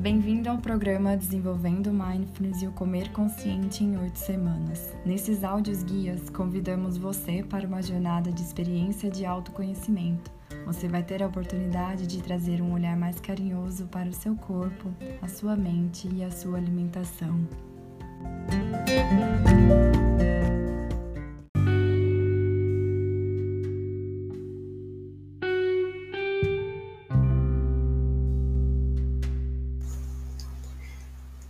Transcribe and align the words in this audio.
Bem-vindo 0.00 0.48
ao 0.48 0.58
programa 0.58 1.16
Desenvolvendo 1.16 1.92
Mindfulness 1.92 2.62
e 2.62 2.68
o 2.68 2.72
Comer 2.72 3.10
Consciente 3.10 3.82
em 3.82 3.98
oito 3.98 4.16
semanas. 4.16 4.94
Nesses 5.04 5.42
áudios 5.42 5.82
guias, 5.82 6.30
convidamos 6.30 6.96
você 6.96 7.42
para 7.42 7.66
uma 7.66 7.82
jornada 7.82 8.30
de 8.30 8.40
experiência 8.40 9.10
de 9.10 9.26
autoconhecimento. 9.26 10.30
Você 10.64 10.86
vai 10.86 11.02
ter 11.02 11.20
a 11.20 11.26
oportunidade 11.26 12.06
de 12.06 12.22
trazer 12.22 12.62
um 12.62 12.74
olhar 12.74 12.96
mais 12.96 13.18
carinhoso 13.18 13.86
para 13.86 14.08
o 14.08 14.12
seu 14.12 14.36
corpo, 14.36 14.88
a 15.20 15.26
sua 15.26 15.56
mente 15.56 16.08
e 16.14 16.22
a 16.22 16.30
sua 16.30 16.58
alimentação. 16.58 17.36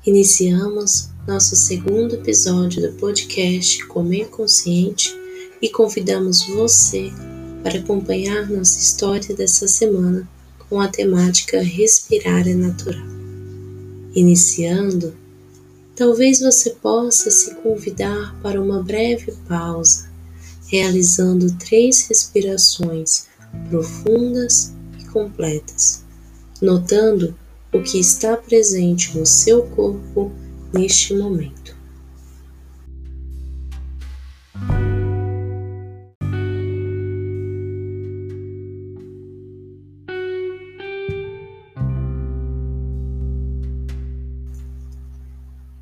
Iniciamos 0.09 1.11
nosso 1.27 1.55
segundo 1.55 2.15
episódio 2.15 2.81
do 2.81 2.97
podcast 2.97 3.85
Comer 3.89 4.31
Consciente 4.31 5.15
e 5.61 5.69
convidamos 5.69 6.47
você 6.47 7.13
para 7.63 7.79
acompanhar 7.79 8.49
nossa 8.49 8.79
história 8.79 9.37
dessa 9.37 9.69
semana 9.69 10.27
com 10.67 10.81
a 10.81 10.89
temática 10.89 11.61
Respirar 11.61 12.49
é 12.49 12.55
Natural. 12.55 13.07
Iniciando, 14.15 15.15
talvez 15.95 16.41
você 16.41 16.71
possa 16.71 17.31
se 17.31 17.55
convidar 17.57 18.35
para 18.43 18.63
uma 18.63 18.83
breve 18.83 19.35
pausa, 19.47 20.11
realizando 20.69 21.55
três 21.59 22.09
respirações 22.09 23.27
profundas 23.69 24.73
e 24.99 25.05
completas, 25.05 26.03
notando 26.63 27.37
o 27.73 27.83
que 27.83 28.01
está 28.01 28.37
presente 28.37 29.17
no 29.17 29.27
seu 29.27 29.63
corpo 29.63 30.33
neste 30.73 31.15
momento. 31.15 31.77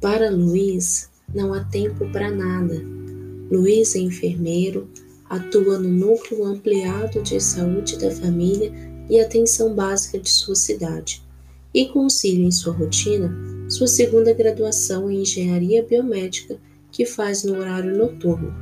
Para 0.00 0.30
Luiz, 0.30 1.08
não 1.32 1.52
há 1.52 1.64
tempo 1.64 2.10
para 2.12 2.30
nada. 2.30 2.80
Luiz 3.50 3.94
é 3.94 4.00
enfermeiro, 4.00 4.88
atua 5.28 5.78
no 5.78 5.88
núcleo 5.88 6.44
ampliado 6.44 7.22
de 7.22 7.40
saúde 7.40 7.96
da 7.98 8.10
família 8.10 8.72
e 9.08 9.20
atenção 9.20 9.74
básica 9.74 10.18
de 10.18 10.28
sua 10.28 10.56
cidade 10.56 11.25
e 11.76 11.86
concilia 11.86 12.46
em 12.46 12.50
sua 12.50 12.72
rotina 12.72 13.30
sua 13.68 13.86
segunda 13.86 14.32
graduação 14.32 15.10
em 15.10 15.20
engenharia 15.20 15.82
biomédica 15.82 16.56
que 16.90 17.04
faz 17.04 17.44
no 17.44 17.58
horário 17.58 17.94
noturno, 17.94 18.54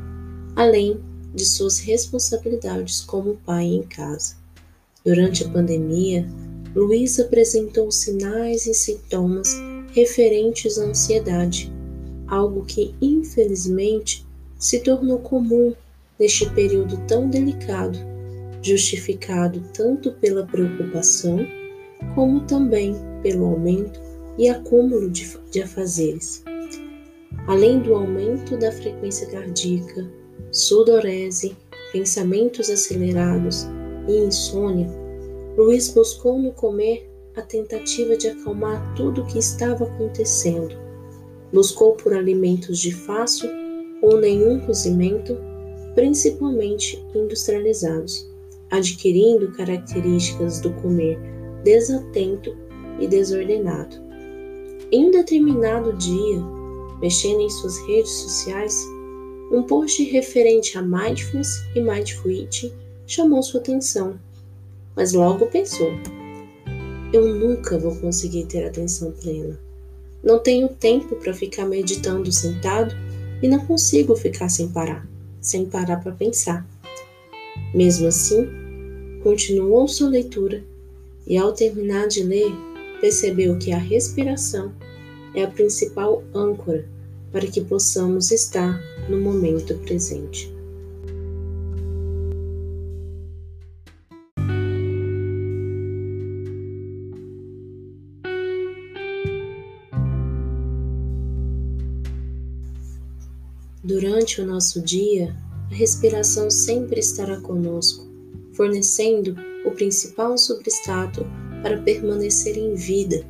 além 0.57 0.99
de 1.33 1.45
suas 1.45 1.79
responsabilidades 1.79 3.03
como 3.03 3.39
pai 3.45 3.67
em 3.67 3.83
casa. 3.83 4.35
Durante 5.05 5.45
a 5.45 5.49
pandemia, 5.49 6.27
Luiz 6.75 7.21
apresentou 7.21 7.93
sinais 7.93 8.67
e 8.67 8.75
sintomas 8.75 9.55
referentes 9.93 10.79
à 10.79 10.85
ansiedade, 10.87 11.73
algo 12.27 12.65
que 12.65 12.95
infelizmente 13.01 14.27
se 14.59 14.81
tornou 14.81 15.19
comum 15.19 15.73
neste 16.19 16.49
período 16.51 16.97
tão 17.07 17.29
delicado, 17.29 17.99
justificado 18.63 19.63
tanto 19.73 20.11
pela 20.13 20.47
preocupação 20.47 21.47
como 22.15 22.41
também 22.43 22.95
pelo 23.23 23.47
aumento 23.47 24.01
e 24.39 24.49
acúmulo 24.49 25.11
de, 25.11 25.37
de 25.51 25.63
afazeres. 25.63 26.45
Além 27.47 27.81
do 27.81 27.95
aumento 27.95 28.57
da 28.57 28.73
frequência 28.73 29.27
cardíaca, 29.29 30.09
sudorese, 30.51 31.57
pensamentos 31.93 32.71
acelerados 32.71 33.67
e 34.09 34.19
insônia, 34.19 34.89
Luiz 35.57 35.89
buscou 35.89 36.39
no 36.39 36.53
comer 36.53 37.09
a 37.37 37.43
tentativa 37.43 38.17
de 38.17 38.29
acalmar 38.29 38.95
tudo 38.95 39.23
o 39.23 39.27
que 39.27 39.39
estava 39.39 39.85
acontecendo. 39.85 40.75
Buscou 41.53 41.95
por 41.95 42.15
alimentos 42.15 42.79
de 42.79 42.93
fácil 42.93 43.49
ou 44.03 44.21
nenhum 44.21 44.61
cozimento, 44.61 45.37
principalmente 45.95 47.05
industrializados, 47.15 48.29
adquirindo 48.71 49.53
características 49.53 50.61
do 50.61 50.73
comer 50.75 51.19
desatento 51.65 52.55
e 53.01 53.09
desordenado. 53.09 53.97
Em 54.93 55.07
um 55.07 55.11
determinado 55.11 55.93
dia, 55.95 56.41
mexendo 57.01 57.41
em 57.41 57.51
suas 57.51 57.79
redes 57.89 58.13
sociais, 58.13 58.87
um 59.51 59.63
post 59.63 60.03
referente 60.05 60.79
a 60.79 60.83
mindfulness 60.83 61.49
e 61.75 61.81
mindful 61.81 62.31
eating 62.31 62.73
chamou 63.07 63.43
sua 63.43 63.61
atenção, 63.61 64.19
mas 64.95 65.13
logo 65.13 65.47
pensou: 65.47 65.91
eu 67.13 67.35
nunca 67.35 67.79
vou 67.79 67.97
conseguir 67.97 68.45
ter 68.47 68.65
atenção 68.65 69.13
plena. 69.13 69.59
Não 70.23 70.39
tenho 70.39 70.69
tempo 70.69 71.17
para 71.17 71.35
ficar 71.35 71.67
meditando 71.67 72.31
sentado 72.33 72.95
e 73.43 73.49
não 73.49 73.67
consigo 73.67 74.17
ficar 74.17 74.49
sem 74.49 74.69
parar, 74.69 75.07
sem 75.41 75.67
parar 75.67 76.03
para 76.03 76.13
pensar. 76.13 76.67
Mesmo 77.75 78.09
assim, 78.09 78.49
continuou 79.23 79.87
sua 79.87 80.09
leitura 80.09 80.65
e, 81.27 81.37
ao 81.37 81.53
terminar 81.53 82.09
de 82.09 82.23
ler, 82.23 82.53
percebeu 83.01 83.59
que 83.59 83.73
a 83.73 83.79
respiração 83.79 84.73
é 85.35 85.43
a 85.43 85.51
principal 85.51 86.23
âncora 86.35 86.89
para 87.33 87.47
que 87.47 87.61
possamos 87.61 88.31
estar 88.31 88.81
no 89.09 89.21
momento 89.21 89.75
presente. 89.79 90.55
Durante 103.83 104.41
o 104.41 104.47
nosso 104.47 104.81
dia, 104.81 105.37
a 105.71 105.75
respiração 105.75 106.51
sempre 106.51 107.01
estará 107.01 107.39
conosco, 107.41 108.09
fornecendo 108.55 109.37
principal 109.75 110.39
substrato 110.39 111.27
para 111.63 111.81
permanecer 111.83 112.57
em 112.57 112.75
vida 112.75 113.25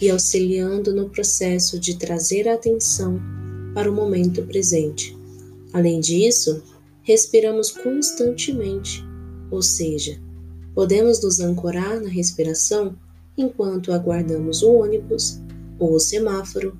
e 0.00 0.10
auxiliando 0.10 0.94
no 0.94 1.08
processo 1.08 1.78
de 1.78 1.96
trazer 1.96 2.48
a 2.48 2.54
atenção 2.54 3.20
para 3.74 3.90
o 3.90 3.94
momento 3.94 4.42
presente. 4.42 5.16
Além 5.72 6.00
disso, 6.00 6.62
respiramos 7.02 7.70
constantemente, 7.70 9.04
ou 9.50 9.62
seja, 9.62 10.20
podemos 10.74 11.22
nos 11.22 11.40
ancorar 11.40 12.00
na 12.00 12.08
respiração 12.08 12.96
enquanto 13.36 13.92
aguardamos 13.92 14.62
o 14.62 14.72
ônibus 14.72 15.40
ou 15.78 15.94
o 15.94 16.00
semáforo, 16.00 16.78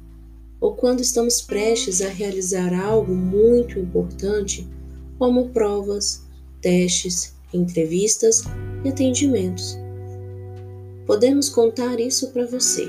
ou 0.60 0.74
quando 0.74 1.00
estamos 1.00 1.40
prestes 1.40 2.02
a 2.02 2.08
realizar 2.08 2.74
algo 2.74 3.14
muito 3.14 3.78
importante, 3.78 4.66
como 5.18 5.50
provas, 5.50 6.22
testes, 6.60 7.34
entrevistas 7.52 8.42
e 8.84 8.88
atendimentos. 8.88 9.78
Podemos 11.06 11.48
contar 11.48 11.98
isso 11.98 12.32
para 12.32 12.46
você 12.46 12.88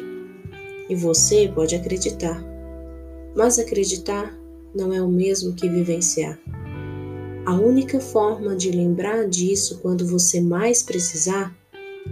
e 0.89 0.95
você 0.95 1.51
pode 1.53 1.75
acreditar, 1.75 2.43
mas 3.35 3.59
acreditar 3.59 4.37
não 4.75 4.93
é 4.93 5.01
o 5.01 5.07
mesmo 5.07 5.53
que 5.53 5.69
vivenciar. 5.69 6.39
A 7.45 7.55
única 7.55 7.99
forma 7.99 8.55
de 8.55 8.71
lembrar 8.71 9.27
disso 9.27 9.79
quando 9.81 10.05
você 10.05 10.41
mais 10.41 10.83
precisar, 10.83 11.55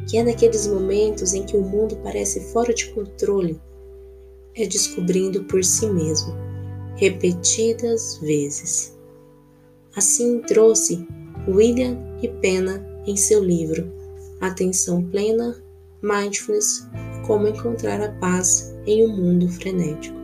que 0.10 0.18
é 0.18 0.24
naqueles 0.24 0.66
momentos 0.66 1.34
em 1.34 1.44
que 1.44 1.58
o 1.58 1.62
mundo 1.62 1.98
parece 2.04 2.52
fora 2.52 2.74
de 2.74 2.88
controle, 2.92 3.60
é 4.56 4.66
descobrindo 4.66 5.44
por 5.44 5.64
si 5.64 5.88
mesmo, 5.88 6.34
repetidas 6.96 8.18
vezes. 8.18 8.98
Assim 9.96 10.40
trouxe 10.40 11.08
William 11.48 11.98
e 12.22 12.28
Pena 12.28 12.97
em 13.08 13.16
seu 13.16 13.44
livro 13.44 13.90
Atenção 14.42 15.02
Plena, 15.10 15.56
Mindfulness 16.02 16.88
Como 17.26 17.48
Encontrar 17.48 18.02
a 18.02 18.12
Paz 18.20 18.76
em 18.86 19.08
um 19.08 19.16
Mundo 19.16 19.48
Frenético. 19.48 20.16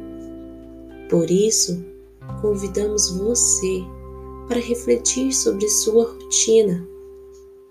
Por 1.10 1.32
isso, 1.32 1.84
convidamos 2.42 3.10
você 3.10 3.82
para 4.48 4.60
refletir 4.60 5.34
sobre 5.34 5.68
sua 5.68 6.12
rotina. 6.12 6.86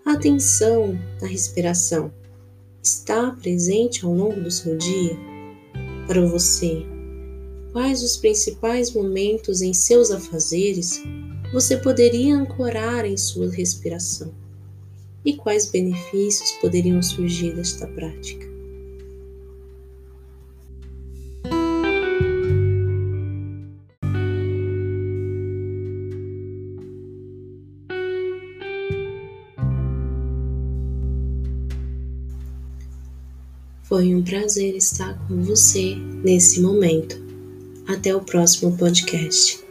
Atenção 0.04 0.98
na 1.20 1.28
respiração 1.28 2.12
está 2.82 3.30
presente 3.30 4.04
ao 4.04 4.12
longo 4.12 4.40
do 4.40 4.50
seu 4.50 4.76
dia? 4.76 5.16
Para 6.06 6.26
você, 6.26 6.84
quais 7.72 8.02
os 8.02 8.16
principais 8.16 8.92
momentos 8.92 9.62
em 9.62 9.72
seus 9.72 10.10
afazeres 10.10 11.00
você 11.52 11.76
poderia 11.76 12.34
ancorar 12.34 13.04
em 13.04 13.16
sua 13.16 13.48
respiração? 13.50 14.32
e 15.24 15.34
quais 15.36 15.66
benefícios 15.66 16.52
poderiam 16.60 17.02
surgir 17.02 17.54
desta 17.54 17.86
prática. 17.86 18.52
Foi 33.92 34.14
um 34.14 34.22
prazer 34.22 34.74
estar 34.74 35.19
com 35.28 35.42
você 35.42 35.94
nesse 36.24 36.62
momento. 36.62 37.20
Até 37.86 38.16
o 38.16 38.22
próximo 38.22 38.74
podcast. 38.78 39.62